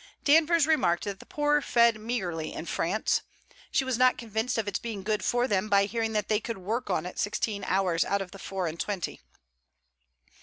Danvers 0.23 0.65
remarked 0.65 1.03
that 1.03 1.19
the 1.19 1.27
poor 1.27 1.61
fed 1.61 1.99
meagrely 1.99 2.53
in 2.53 2.65
France. 2.65 3.21
She 3.71 3.83
was 3.85 3.99
not 3.99 4.17
convinced 4.17 4.57
of 4.57 4.67
its 4.67 4.79
being 4.79 5.03
good 5.03 5.23
for 5.23 5.47
them 5.47 5.69
by 5.69 5.85
hearing 5.85 6.13
that 6.13 6.27
they 6.27 6.39
could 6.39 6.57
work 6.57 6.89
on 6.89 7.05
it 7.05 7.19
sixteen 7.19 7.63
hours 7.65 8.03
out 8.03 8.19
of 8.23 8.31
the 8.31 8.39
four 8.39 8.65
and 8.65 8.79
twenty. 8.79 9.21